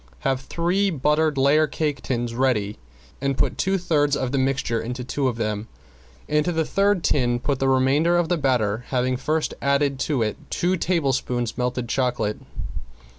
[0.21, 2.79] Have three buttered layer cake tins ready
[3.21, 5.67] and put two thirds of the mixture into two of them,
[6.27, 10.37] into the third tin put the remainder of the batter, having first added to it
[10.49, 12.39] two tablespoons melted chocolate.